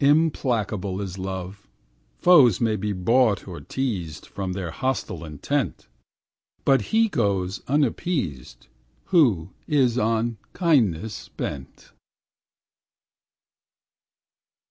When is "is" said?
1.02-1.18, 9.68-9.98